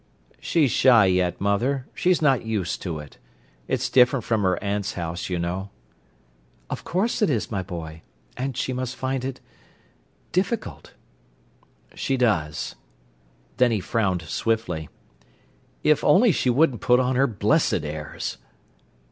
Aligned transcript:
"She's 0.39 0.71
shy 0.71 1.05
yet, 1.05 1.39
mother. 1.39 1.85
She's 1.93 2.23
not 2.23 2.43
used 2.43 2.81
to 2.81 2.97
it. 2.97 3.19
It's 3.67 3.87
different 3.87 4.25
from 4.25 4.41
her 4.41 4.57
aunt's 4.63 4.93
house, 4.93 5.29
you 5.29 5.37
know." 5.37 5.69
"Of 6.71 6.83
course 6.83 7.21
it 7.21 7.29
is, 7.29 7.51
my 7.51 7.61
boy; 7.61 8.01
and 8.35 8.57
she 8.57 8.73
must 8.73 8.95
find 8.95 9.23
it 9.23 9.41
difficult." 10.31 10.93
"She 11.93 12.17
does." 12.17 12.73
Then 13.57 13.69
he 13.69 13.79
frowned 13.79 14.23
swiftly. 14.23 14.89
"If 15.83 16.03
only 16.03 16.31
she 16.31 16.49
wouldn't 16.49 16.81
put 16.81 16.99
on 16.99 17.15
her 17.15 17.27
blessed 17.27 17.83
airs!" 17.85 18.39